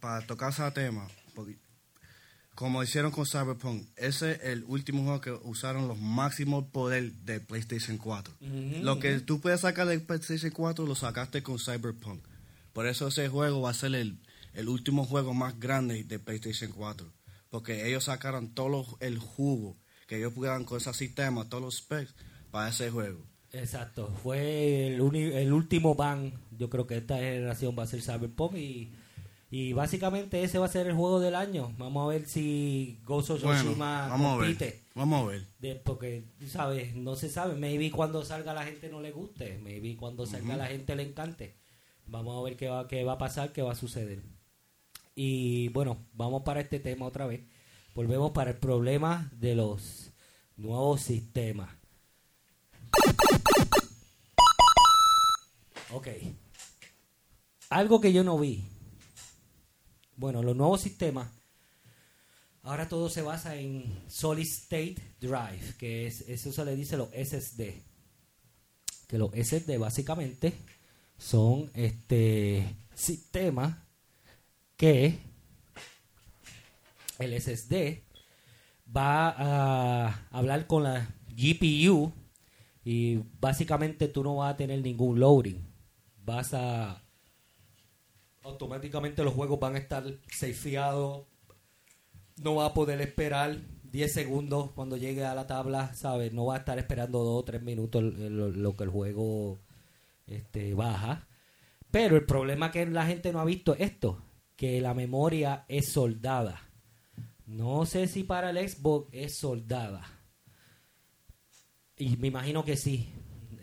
[0.00, 1.56] para tocar ese tema, porque
[2.54, 7.40] como hicieron con Cyberpunk, ese es el último juego que usaron los máximos poder de
[7.40, 8.32] PlayStation 4.
[8.40, 12.20] Ujú, Lo que tú puedes sacar de PlayStation 4 lo sacaste con Cyberpunk.
[12.72, 14.18] Por eso ese juego va a ser el,
[14.52, 17.12] el último juego más grande de PlayStation 4.
[17.50, 21.76] Porque ellos sacaron todo lo- el jugo que ellos pudieran con ese sistema, todos los
[21.78, 22.14] specs
[22.50, 23.24] para ese juego.
[23.52, 26.34] Exacto, fue el, el último ban.
[26.58, 28.92] Yo creo que esta generación va a ser Cyberpunk y,
[29.56, 31.72] y básicamente ese va a ser el juego del año.
[31.78, 34.46] Vamos a ver si Ghost of Bueno, Tsushima vamos a ver.
[34.56, 34.82] compite.
[34.96, 35.46] Vamos a ver.
[35.60, 36.96] de- porque, tú ¿sabes?
[36.96, 37.54] No se sabe.
[37.54, 39.58] Maybe cuando salga la gente no le guste.
[39.62, 41.54] Maybe cuando salga la gente le encante.
[42.06, 44.22] Vamos a ver qué va, qué va a pasar, qué va a suceder.
[45.14, 47.42] Y bueno, vamos para este tema otra vez.
[47.94, 50.10] Volvemos para el problema de los
[50.56, 51.70] nuevos sistemas.
[55.92, 56.08] Ok.
[57.70, 58.64] Algo que yo no vi.
[60.16, 61.28] Bueno, los nuevos sistemas.
[62.62, 67.10] Ahora todo se basa en Solid State Drive, que es eso se le dice los
[67.10, 67.74] SSD.
[69.06, 70.54] Que los SSD básicamente
[71.18, 73.76] son este sistemas
[74.76, 75.18] que
[77.18, 78.02] el SSD
[78.94, 82.12] va a hablar con la GPU
[82.84, 85.60] y básicamente tú no vas a tener ningún loading.
[86.24, 87.03] Vas a
[88.44, 91.26] automáticamente los juegos van a estar safeados.
[92.42, 96.32] No va a poder esperar 10 segundos cuando llegue a la tabla, ¿sabes?
[96.32, 99.60] No va a estar esperando 2 o 3 minutos lo que el juego
[100.26, 101.26] este, baja.
[101.90, 104.22] Pero el problema que la gente no ha visto es esto,
[104.56, 106.60] que la memoria es soldada.
[107.46, 110.02] No sé si para el Xbox es soldada.
[111.96, 113.12] Y me imagino que sí.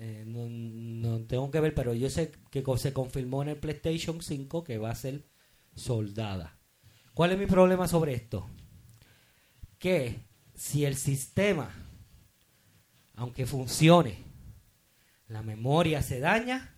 [0.03, 4.19] Eh, no, no tengo que ver, pero yo sé que se confirmó en el PlayStation
[4.19, 5.27] 5 que va a ser
[5.75, 6.57] soldada.
[7.13, 8.49] ¿Cuál es mi problema sobre esto?
[9.77, 10.21] Que
[10.55, 11.71] si el sistema,
[13.13, 14.17] aunque funcione,
[15.27, 16.75] la memoria se daña,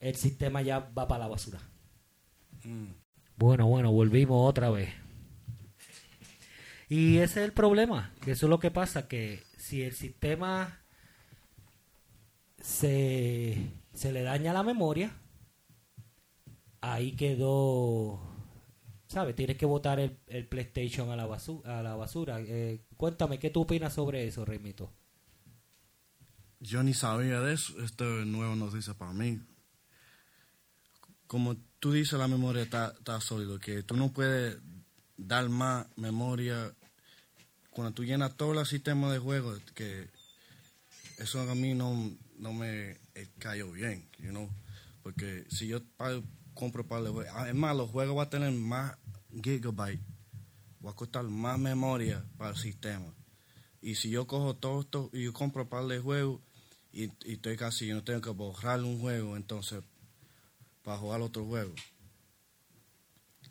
[0.00, 1.60] el sistema ya va para la basura.
[3.36, 4.92] Bueno, bueno, volvimos otra vez.
[6.88, 10.80] Y ese es el problema, que eso es lo que pasa, que si el sistema
[12.58, 15.12] se, se le daña la memoria,
[16.80, 18.20] ahí quedó,
[19.06, 19.36] ¿sabes?
[19.36, 22.40] Tienes que botar el, el PlayStation a la, basu- a la basura.
[22.40, 24.92] Eh, cuéntame, ¿qué tú opinas sobre eso, Remito?
[26.58, 27.80] Yo ni sabía de eso.
[27.84, 29.40] Esto es nueva noticia para mí.
[31.28, 34.58] Como tú dices, la memoria está, está sólido, que tú no puedes
[35.16, 36.74] dar más memoria.
[37.72, 40.08] Cuando tú llenas todo el sistema de juego, que
[41.18, 44.48] eso a mí no, no me eh, cayó bien, you know?
[45.02, 45.80] Porque si yo
[46.54, 48.96] compro para el juego, es más, los juegos van a tener más
[49.42, 50.04] gigabytes,
[50.84, 53.14] va a costar más memoria para el sistema.
[53.80, 56.40] Y si yo cojo todo esto y yo compro par de juegos
[56.92, 59.82] y, y estoy casi, yo no tengo que borrar un juego entonces
[60.82, 61.74] para jugar otro juego.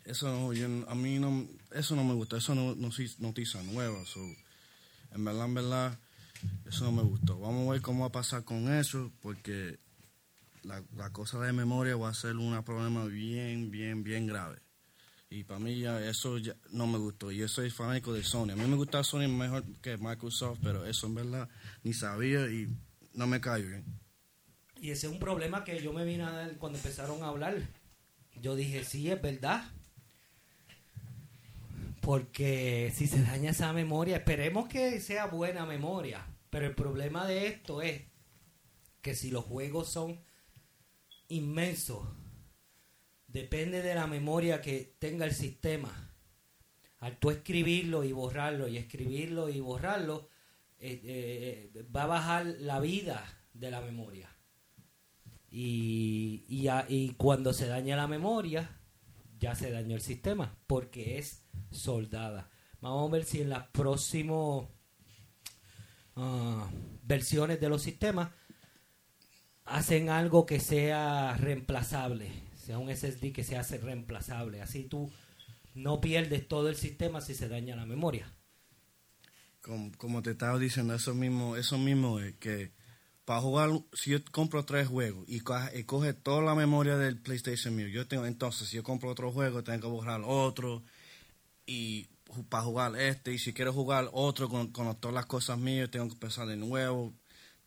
[0.04, 4.04] Eso yo a mí no, eso no me gusta, eso no, no noticia nueva.
[4.04, 4.20] So,
[5.12, 5.98] en verdad, en verdad,
[6.66, 7.38] eso no me gustó.
[7.38, 9.78] Vamos a ver cómo va a pasar con eso, porque
[10.62, 14.58] la, la cosa de memoria va a ser un problema bien, bien, bien grave.
[15.30, 17.32] Y para mí ya eso ya no me gustó.
[17.32, 18.50] Yo soy fanático de Sony.
[18.50, 21.48] A mí me gusta Sony mejor que Microsoft, pero eso en verdad
[21.82, 22.68] ni sabía y
[23.14, 23.84] no me cayó bien.
[24.78, 27.56] Y ese es un problema que yo me vine a dar cuando empezaron a hablar.
[28.42, 29.64] Yo dije, sí, es verdad.
[32.02, 36.26] Porque si se daña esa memoria, esperemos que sea buena memoria.
[36.50, 38.02] Pero el problema de esto es
[39.00, 40.20] que si los juegos son
[41.28, 42.04] inmensos,
[43.28, 46.12] depende de la memoria que tenga el sistema.
[46.98, 50.28] Al tú escribirlo y borrarlo y escribirlo y borrarlo,
[50.80, 54.28] eh, eh, va a bajar la vida de la memoria.
[55.52, 58.81] Y, y, y cuando se daña la memoria,
[59.42, 62.48] ya se dañó el sistema, porque es soldada.
[62.80, 64.68] Vamos a ver si en las próximas
[66.14, 66.70] ah,
[67.02, 68.30] versiones de los sistemas
[69.64, 74.62] hacen algo que sea reemplazable, sea un SSD que se hace reemplazable.
[74.62, 75.10] Así tú
[75.74, 78.32] no pierdes todo el sistema si se daña la memoria.
[79.60, 82.72] Como, te estaba diciendo, eso mismo, eso mismo es que
[83.32, 87.16] para jugar, si yo compro tres juegos y, co- y coge toda la memoria del
[87.16, 90.82] PlayStation mío, yo tengo, entonces si yo compro otro juego, tengo que borrar otro
[91.64, 92.08] y
[92.50, 96.08] para jugar este, y si quiero jugar otro con, con todas las cosas mías, tengo
[96.08, 97.14] que empezar de nuevo.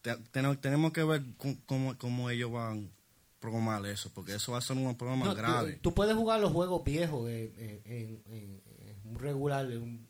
[0.04, 1.23] Te- tenemos, tenemos que ver
[1.65, 2.91] cómo, cómo, ellos van
[3.39, 5.80] programar eso, porque eso va a ser un problema No, grave.
[5.82, 10.08] Tú, puedes jugar los juegos viejos en, en- en- en- en un regular, en un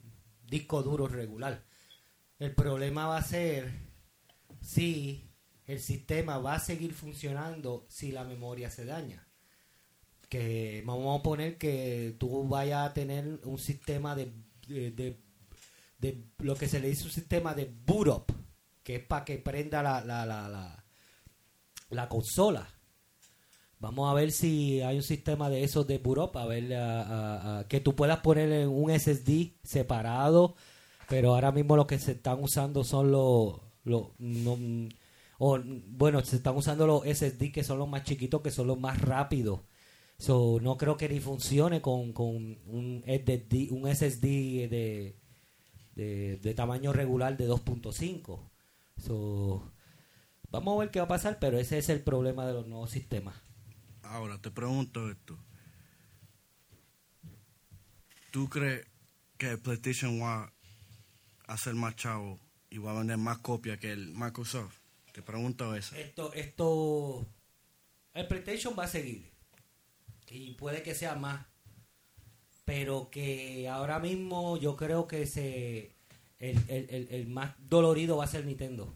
[0.50, 1.64] disco duro regular.
[2.40, 3.72] El problema va a ser
[4.60, 5.25] si
[5.68, 9.28] el sistema va a seguir funcionando si la memoria se daña.
[10.30, 14.32] Que vamos a poner que tú vayas a tener un sistema de,
[14.68, 15.18] de,
[16.00, 18.26] de- lo que se le dice un sistema de boot up,
[18.84, 20.84] que es para que prenda la, la, la, la,
[21.90, 22.68] la consola.
[23.80, 27.80] Vamos a ver si hay un sistema de esos de up, a ver a- que
[27.80, 30.56] tú puedas poner en un SSD separado
[31.08, 33.60] Pero ahora mismo lo que se están usando son los...
[35.38, 38.80] o, bueno, se están usando los SSD que son los más chiquitos, que son los
[38.80, 39.62] más rápidos.
[40.18, 45.20] So, no creo que ni funcione con, con un, SSD, un SSD de,
[45.96, 48.50] de, tamaño regular de 2.5.
[48.98, 49.72] So,
[50.52, 52.92] vamos a ver qué va a pasar, pero ese es el problema de los nuevos
[52.92, 53.36] sistemas.
[54.04, 55.38] Ahora te pregunto esto.
[58.32, 58.88] ¿Tú crees
[59.38, 60.54] que el PlayStation va
[61.48, 64.85] a hacer más chavo y va a vender más copias que el Microsoft?
[65.16, 65.96] Te pregunto eso.
[65.96, 67.26] Esto, esto,
[68.14, 69.32] el PlayStation va a seguir.
[70.30, 71.46] Y puede que sea más,
[72.66, 75.96] pero que ahora mismo yo creo que se,
[76.40, 78.94] el, el, el, más dolorido va a ser Nintendo,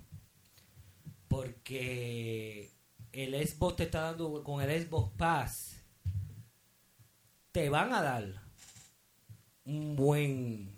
[1.29, 2.69] porque
[3.13, 5.81] el Xbox te está dando con el Xbox Pass,
[7.53, 8.41] te van a dar
[9.63, 10.75] un buen,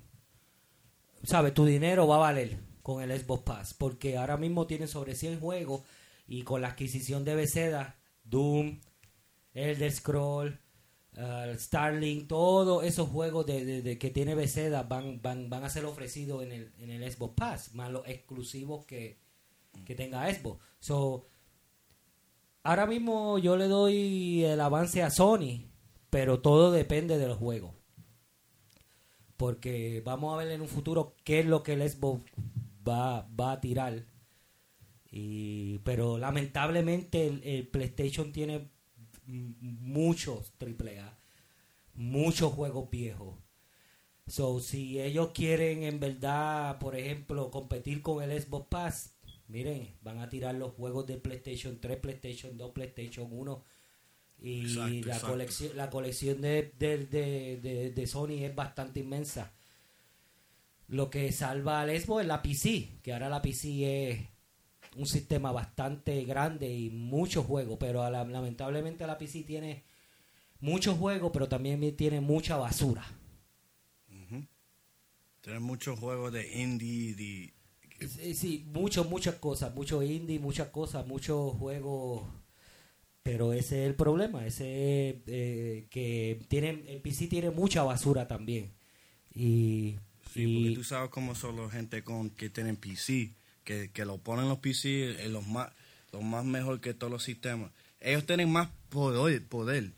[1.24, 5.15] sabes, tu dinero va a valer con el Xbox Pass, porque ahora mismo tienen sobre
[5.15, 5.82] 100 juegos
[6.28, 8.80] y con la adquisición de Bethesda, Doom,
[9.54, 10.60] Elder Scroll,
[11.17, 16.44] uh, Starlink, todos esos juegos de, que tiene Bethesda van, van, van a ser ofrecidos
[16.44, 19.20] en el, en el Xbox Pass, más los exclusivos que,
[19.86, 20.63] que tenga Xbox.
[20.80, 21.28] So,
[22.63, 25.70] ahora mismo yo le doy el avance a Sony,
[26.10, 27.72] pero todo depende de los juegos.
[29.38, 32.22] Porque vamos a ver en un futuro qué es lo que el Xbox
[32.88, 34.06] va, va a tirar.
[35.12, 38.70] Y, pero lamentablemente el, el PlayStation tiene
[39.26, 41.17] muchos AAA,
[41.96, 43.38] muchos juegos viejos.
[44.28, 49.15] So, si ellos quieren en verdad, por ejemplo, competir con el Xbox Pass,
[49.48, 53.65] miren, van a tirar los juegos de PlayStation 3, PlayStation 2, PlayStation 1.
[54.39, 55.28] Y Exacto, la, exacto.
[55.28, 59.54] colección, la colección de, de, de- de Sony es bastante inmensa.
[60.92, 64.20] Lo que salva al Xbox es la PC, que ahora la PC es
[64.98, 69.84] un sistema bastante grande y muchos juegos, pero a la- lamentablemente la PC tiene
[70.62, 73.06] muchos juegos, pero también tiene mucha basura.
[74.10, 74.46] Ujú.
[75.42, 77.54] Tienes muchos juegos de indie, de,
[78.08, 82.24] Sí, sí, muchas, muchas cosas, mucho indie, muchas cosas, muchos juegos,
[83.24, 88.28] pero ese es el problema, ese es eh, que tiene, el PC tiene mucha basura
[88.28, 88.74] también.
[89.34, 89.98] Y,
[90.34, 93.32] Sí, y- porque tú sabes cómo son la gente con que tienen PC,
[93.63, 95.70] que, que lo ponen los PC en los más,
[96.12, 97.72] los más mejor que todos los sistemas.
[98.00, 99.91] Ellos tienen más poder, poder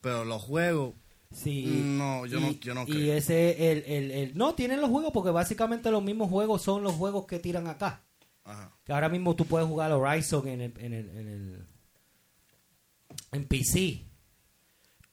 [0.00, 0.94] pero los juegos,
[1.30, 3.12] Sí, No, yo no- yo no y creo.
[3.14, 6.94] ese el, el, el- no tienen los juegos porque básicamente los mismos juegos son los
[6.94, 8.02] juegos que tiran acá.
[8.44, 11.66] ajá, Que ahora mismo tú puedes jugar Horizon en el, en el, en el
[13.32, 14.04] en PC.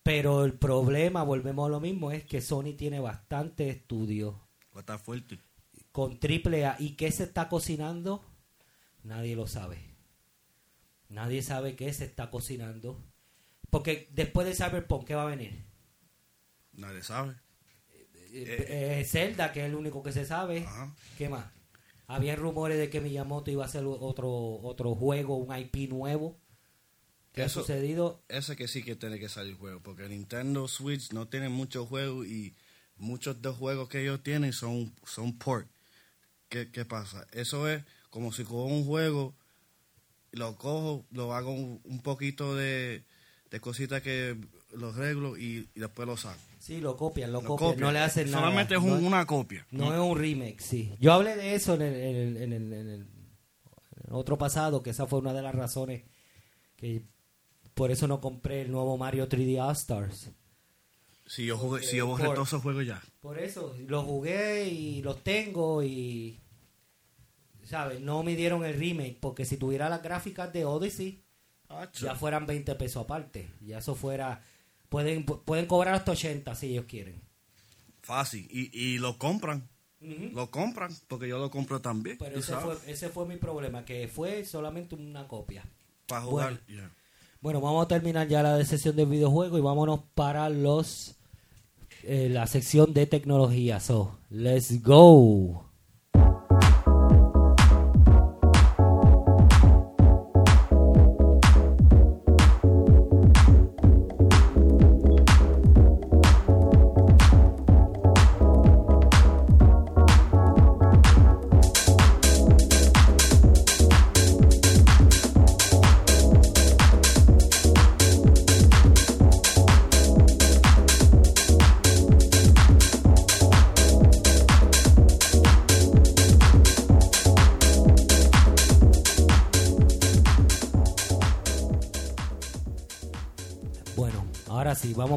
[0.03, 4.35] Pero el problema, volvemos a lo mismo, es que Sony tiene bastante estudios
[4.81, 5.39] estar fuerte.
[5.91, 6.75] con triple A.
[6.79, 8.23] ¿Y qué se está cocinando?
[9.03, 9.95] Nadie lo sabe.
[11.09, 13.03] Nadie sabe qué se está cocinando.
[13.69, 15.65] Porque después de Cyberpunk, ¿qué va a venir?
[16.73, 17.35] Nadie sabe.
[18.31, 20.65] Eh, eh, Zelda, que es el único que se sabe.
[20.65, 20.93] Ajá.
[21.17, 21.45] ¿Qué más?
[22.07, 24.29] Había rumores de que Miyamoto iba a hacer otro
[24.61, 26.37] otro juego, un IP nuevo.
[27.31, 28.23] ¿Qué ha sucedido?
[28.29, 32.27] Ese que sí que tiene que salir juego, porque Nintendo Switch no tiene muchos juegos
[32.27, 32.55] y
[32.97, 35.67] muchos de los juegos que ellos tienen son, son port.
[36.49, 37.25] ¿Qué, ¿Qué pasa?
[37.31, 39.33] Eso es como si cojo un juego,
[40.31, 43.03] lo cojo, lo hago un, un poquito de,
[43.49, 44.37] de cositas que
[44.73, 46.39] lo arreglo y, y después lo saco.
[46.59, 47.79] Sí, lo copian, lo, Lo copian.
[47.79, 48.43] No le hacen nada.
[48.43, 49.65] Solamente es un- no, una copia.
[49.71, 50.93] no es un remake, sí.
[50.99, 53.07] Yo hablé de eso en el, en el- en el- en el
[54.11, 56.03] otro pasado, que esa fue una de las razones
[56.77, 57.03] que
[57.73, 60.29] por eso no compré el nuevo Mario 3D All Stars.
[61.25, 63.01] Si yo, jugué, si yo borré Por- todos esos juegos ya.
[63.19, 66.39] Por eso, los jugué y los tengo y,
[67.63, 67.99] ¿sabes?
[68.01, 71.23] No me dieron el remake, porque si tuviera las gráficas de Odyssey,
[71.99, 73.49] ya fueran 20 pesos aparte.
[73.61, 74.43] Ya eso fuera,
[74.89, 77.19] pueden, pu- pueden cobrar hasta 80 si ellos quieren.
[78.01, 78.47] Fácil.
[78.51, 79.67] Y, y lo compran.
[80.33, 82.17] Lo compran, porque yo lo compro también.
[82.19, 85.65] Pero ese sabes, fue, ese fue mi problema, que fue solamente una copia.
[86.05, 86.61] Para jugar.
[86.67, 86.89] bueno.
[87.41, 91.14] Bueno, vamos a terminar ya la sesión de videojuegos y vámonos para los
[92.05, 93.79] eh, la sección de tecnología.
[93.79, 95.65] So, let's go.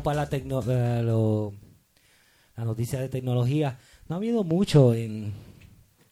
[0.02, 1.02] Para la, tecno- eh,
[2.56, 3.78] la noticia de tecnología.
[4.08, 5.32] No ha habido mucho en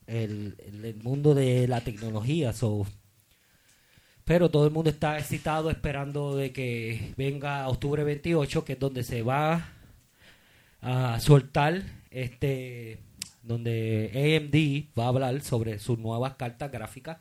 [0.06, 0.56] el,
[1.02, 2.52] mundo de la tecnología,
[4.24, 9.02] pero todo el mundo está excitado esperando de que venga octubre 28, que es donde
[9.04, 9.72] se va
[10.80, 13.00] a soltar este
[13.42, 17.18] donde AMD va a hablar sobre sus nuevas cartas gráficas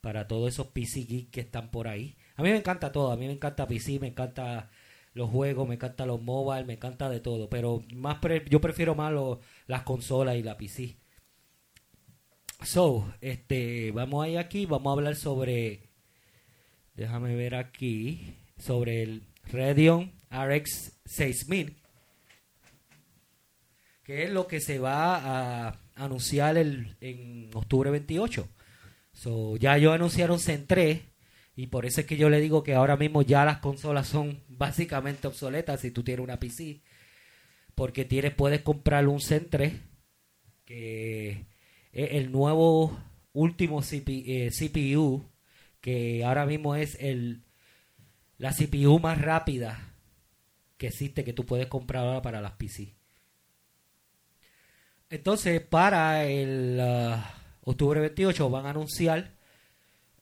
[0.00, 2.16] para todos esos PC geeks que están por ahí.
[2.36, 4.70] A mí me encanta todo, a mí me encanta PC, me encanta
[5.18, 8.94] los juegos, me encanta los mobile, me encanta de todo, pero más pre- yo prefiero
[8.94, 10.96] más lo- las consolas y la PC.
[12.64, 15.88] So, este, vamos ahí aquí, vamos a hablar sobre,
[16.94, 21.76] déjame ver aquí, sobre el Radeon RX 6000
[24.02, 28.48] que es lo que se va a anunciar el, en octubre 28.
[29.12, 31.02] So, ya ellos anunciaron Zen 3
[31.58, 34.44] y por eso es que yo le digo que ahora mismo ya las consolas son
[34.48, 36.82] básicamente obsoletas si tú tienes una PC.
[37.74, 39.72] Porque tienes, puedes comprar un Zen 3
[40.64, 41.46] que
[41.90, 42.96] es el nuevo
[43.32, 45.24] último CP eh, CPU
[45.80, 47.42] que ahora mismo es el
[48.36, 49.96] la CPU más rápida
[50.76, 52.94] que existe que tú puedes comprar ahora para las PC.
[55.10, 59.37] Entonces, para el ah, octubre 28 van a anunciar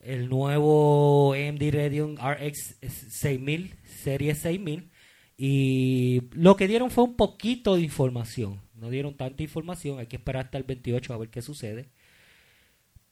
[0.07, 4.91] el nuevo AMD Radeon RX 6000, serie 6000.
[5.37, 8.63] Y lo que dieron fue un poquito de información.
[8.75, 9.99] No dieron tanta información.
[9.99, 11.91] Hay que esperar hasta el 28 a ver qué sucede.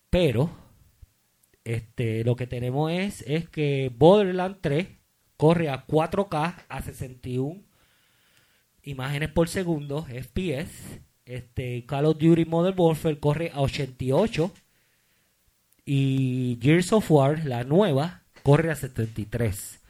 [0.09, 0.51] Pero
[1.65, 4.87] este, lo que tenemos es, es que Borderlands 3
[5.37, 7.61] corre a 4K a 61
[8.85, 11.01] imágenes por segundo, FPS.
[11.27, 14.53] Este, Call of Duty Modern Warfare corre a 88
[15.85, 19.81] y Gears of War, la nueva, corre a 73.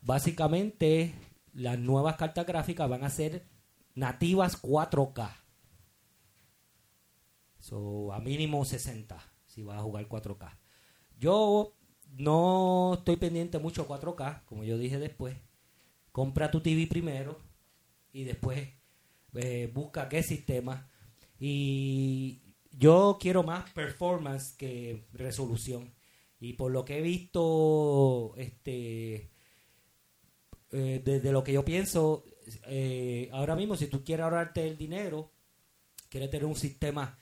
[0.00, 1.14] Básicamente,
[1.52, 3.46] las nuevas cartas gráficas van a ser
[3.94, 5.30] nativas 4K.
[7.58, 10.58] So, a mínimo 60 si vas a jugar 4K.
[11.18, 11.76] Yo
[12.16, 15.36] no estoy pendiente mucho a 4K, como yo dije después.
[16.10, 17.38] Compra tu TV primero
[18.12, 18.68] y después
[19.34, 20.88] eh, busca qué sistema.
[21.38, 22.41] Y
[22.78, 25.94] yo quiero más performance que resolución.
[26.40, 29.30] Y por lo que he visto, este,
[30.70, 32.24] eh, desde lo que yo pienso,
[32.66, 35.32] eh, ahora mismo si tú quieres ahorrarte el dinero,
[36.08, 37.16] quieres tener un sistema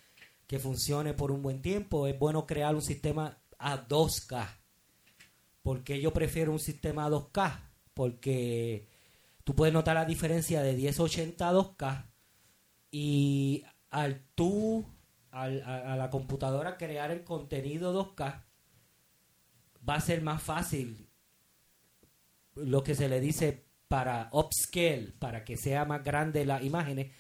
[0.47, 4.49] que funcione por un buen tiempo, es bueno crear un sistema a 2K.
[5.63, 7.61] Porque yo prefiero un sistema a 2K?
[7.95, 8.89] Porque
[9.45, 12.11] tú puedes notar la diferencia de 1080 a 2K
[12.91, 14.87] y al tú,
[15.31, 18.43] al- a, a la computadora crear el contenido 2K,
[19.89, 21.09] va a ser más fácil
[22.55, 27.13] lo que se le dice para upscale, para que sea más grande las imágenes,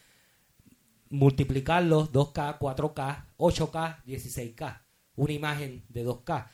[1.11, 4.80] multiplicarlos 2K, 4K, 8K, 16K,
[5.16, 6.48] una imagen de 2K.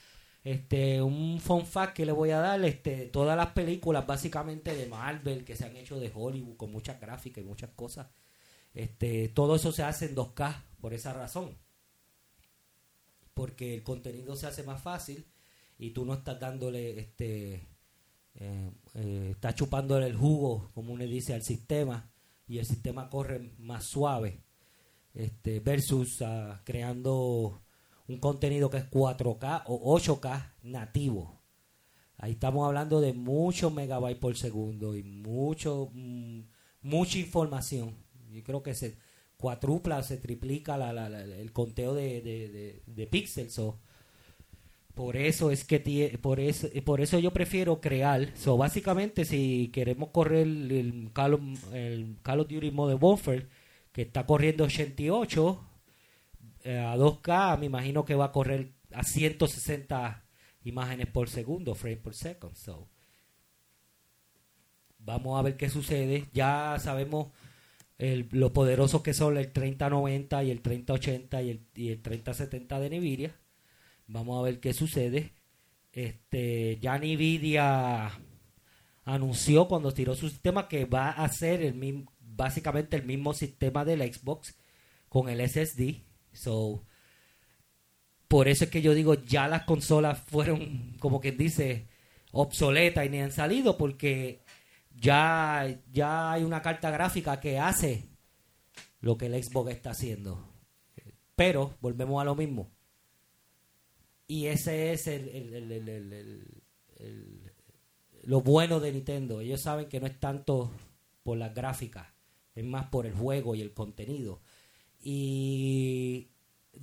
[0.45, 4.87] Este, un fun fact que le voy a dar, este, todas las películas básicamente de
[4.87, 8.07] Marvel que se han hecho de Hollywood con muchas gráficas y muchas cosas,
[8.77, 11.57] este, todo eso se hace en 2K por esa razón.
[13.33, 15.27] Porque el contenido se hace más fácil
[15.79, 17.67] y tú no estás dándole, este,
[18.35, 22.11] eh, eh, estás chupándole el jugo, como uno dice, al sistema
[22.47, 24.43] y el sistema corre más suave
[25.15, 27.63] este, versus ah, creando
[28.09, 31.41] un contenido que es 4K o 8K nativo.
[32.19, 36.41] Ahí estamos hablando de muchos megabytes por segundo y mucho, mm,
[36.83, 38.06] mucha información.
[38.31, 38.97] Yo creo que se
[39.37, 43.53] cuatrupla, se triplica el conteo de, de, de- píxeles.
[43.55, 43.79] so,
[44.95, 48.35] por eso es que por eso por eso yo prefiero crear.
[48.37, 51.43] So, básicamente si queremos correr el Call of,
[51.75, 53.47] el Call of Duty Modern Warfare
[53.93, 55.61] que está corriendo 88
[56.65, 60.25] eh, a 2K, me imagino que va a correr a 160
[60.65, 62.55] imágenes por segundo, frame por second.
[62.55, 62.89] So,
[64.99, 66.29] vamos a ver qué sucede.
[66.33, 67.29] Ya sabemos
[67.99, 72.99] lo poderosos que son el 3090 y el 3080 y el, y el 3070 de
[72.99, 73.37] Nvidia.
[74.07, 75.33] Vamos a ver qué sucede.
[75.93, 78.13] Este, ya Nvidia
[79.05, 84.01] anunció cuando tiró su sistema que va a ser el básicamente el mismo sistema del
[84.13, 84.57] Xbox
[85.09, 86.03] con el SSD.
[86.33, 86.85] So,
[88.29, 91.89] por eso es que yo digo, ya las consolas fueron, como quien dice,
[92.33, 94.41] obsoletas y ni han salido porque
[95.01, 98.09] ya, ya hay una carta gráfica que hace
[99.01, 100.53] lo que el Xbox está haciendo.
[101.35, 102.71] Pero volvemos a lo mismo.
[104.27, 106.63] Y ese es el, el- el-
[106.99, 107.53] el-
[108.25, 109.41] lo bueno de Nintendo.
[109.41, 110.73] Ellos saben que no es tanto
[111.23, 112.09] por las gráficas,
[112.55, 114.41] es más por el juego y el contenido.
[115.01, 116.29] Y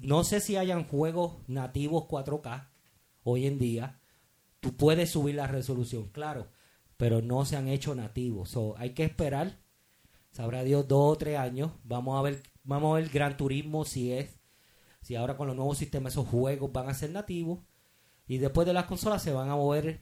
[0.02, 2.70] no sé si hayan juegos nativos 4K
[3.24, 4.00] hoy en día.
[4.62, 6.48] Tú puedes subir la resolución, claro,
[7.04, 8.52] pero no se han hecho nativos.
[8.52, 9.60] So, hay que esperar,
[10.32, 11.74] sabrá Dios, dos o tres años.
[11.84, 14.40] Vamos a ver, vamos a ver Gran Turismo si es,
[15.02, 17.60] si ahora con los nuevos sistemas esos juegos van a ser nativos.
[18.26, 20.00] Y después de las consolas se van a mover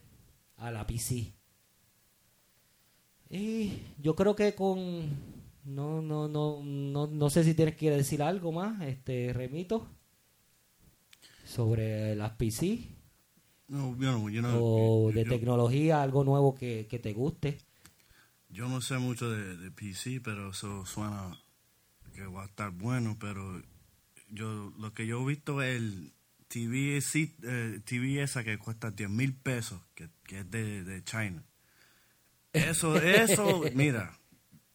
[0.54, 1.34] a la PC.
[3.30, 5.10] Y yo creo que con
[5.64, 9.88] no no no no no sé si tienes que decir algo más, este Remito
[11.44, 13.01] sobre las PC
[13.72, 17.58] No, yo no, yo no- o yo- de tecnología, algo nuevo que, que te guste.
[18.50, 21.38] Yo no sé mucho de, de PC, pero eso suena
[22.14, 23.62] que va a estar bueno, pero
[24.28, 26.12] yo lo que yo he visto es el
[26.48, 31.42] TV, eh, TV esa que cuesta 10 mil pesos, que, que es de, de China.
[32.52, 34.18] Eso, eso, mira,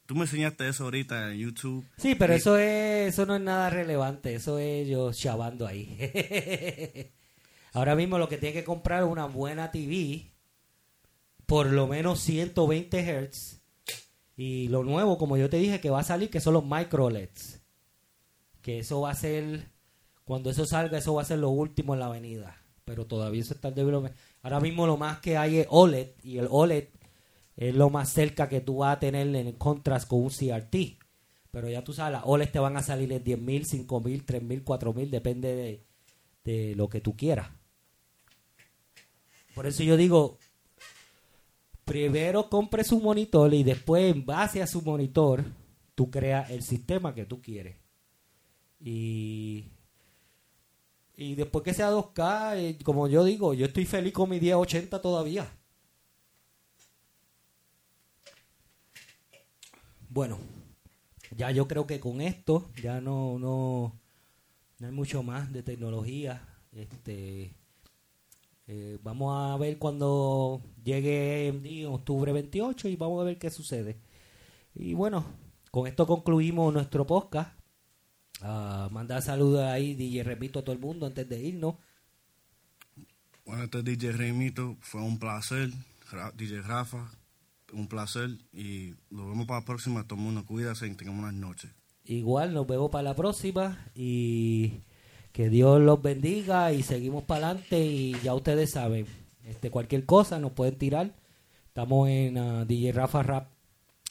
[0.07, 1.85] tú me enseñaste eso ahorita en YouTube.
[1.97, 5.95] Sí, pero Y- eso es eso no es nada relevante, eso es yo chavando ahí.
[7.73, 10.31] Ahora mismo lo que tiene que comprar es una buena TV,
[11.45, 13.61] por lo menos 120 Hz,
[14.37, 17.09] y lo nuevo, como yo te dije, que va a salir, que son los micro
[17.09, 17.63] LEDs.
[18.61, 19.71] Que eso va a ser,
[20.23, 22.55] cuando eso salga, eso va a ser lo último en la avenida.
[22.85, 24.13] Pero todavía eso está en.
[24.43, 26.89] Ahora mismo lo más que hay es OLED, y el OLED
[27.55, 30.99] es lo más cerca que tú vas a tener en contrast con un CRT.
[31.49, 35.09] Pero ya tú sabes, las OLED te van a salir en 10.000, 5.000, 3.000, 4.000,
[35.09, 35.83] depende de,
[36.43, 37.49] de lo que tú quieras.
[39.57, 40.37] Por eso yo digo,
[41.83, 45.43] primero compre su monitor y después en base a su monitor,
[45.95, 47.75] tú creas el sistema que tú quieres.
[48.79, 49.71] Y,
[51.15, 55.01] y después que sea 2K, eh, como yo digo, yo estoy feliz con mi 1080
[55.01, 55.51] todavía.
[60.07, 60.37] Bueno,
[61.35, 63.99] ya yo creo que con esto ya no, no,
[64.77, 66.47] no hay mucho más de tecnología.
[66.71, 67.56] Este,
[68.67, 74.01] eh, vamos a ver cuando llegue en octubre 28 y vamos a ver qué sucede.
[74.75, 75.25] Y bueno,
[75.71, 77.57] con esto concluimos nuestro podcast.
[78.41, 81.75] Ah, mandar saludos ahí, DJ Repito a todo el mundo antes de irnos.
[83.45, 85.71] Bueno, este DJ Remito fue un placer.
[86.35, 87.09] DJ Rafa,
[87.71, 88.29] un placer.
[88.51, 90.03] Y nos vemos para la próxima.
[90.05, 91.71] Todo el mundo cuídase y tengamos unas noches.
[92.03, 94.81] Igual nos vemos para la próxima y
[95.37, 99.05] que Dios los bendiga y seguimos para adelante y ya ustedes saben,
[99.45, 101.13] este cualquier cosa nos pueden tirar.
[101.67, 103.51] Estamos en ah, DJ Rafa Rap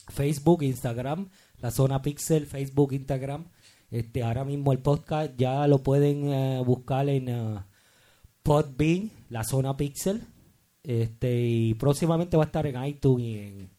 [0.06, 3.46] Facebook, Instagram, la zona Pixel, Facebook, Instagram.
[3.90, 7.66] Este ahora mismo el podcast ya lo pueden eh, buscar en ah,
[8.44, 10.22] Podbean, la zona Pixel.
[10.84, 13.70] Este y próximamente va a estar en iTunes y en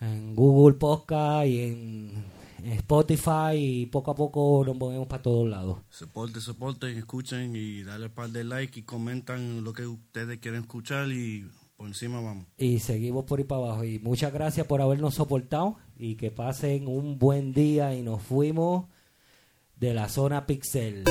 [0.00, 5.78] en Google Podcast y en Spotify y poco a poco nos movemos para todos lados.
[5.90, 10.62] Soporte, soporten, escuchen y dale un par de like y comentan lo que ustedes quieren
[10.62, 11.46] escuchar y
[11.76, 12.46] por encima vamos.
[12.58, 13.84] Y seguimos por ahí para abajo.
[13.84, 18.86] Y muchas gracias por habernos soportado y que pasen un buen día y nos fuimos
[19.76, 21.04] de la zona Pixel.